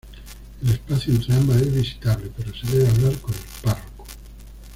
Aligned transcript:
El 0.63 0.69
espacio 0.71 1.13
entre 1.13 1.35
ambas 1.35 1.57
es 1.61 1.75
visitable, 1.75 2.31
pero 2.35 2.51
se 2.55 2.65
debe 2.75 2.89
hablar 2.89 3.15
con 3.19 3.35
el 3.35 3.39
párroco. 3.61 4.05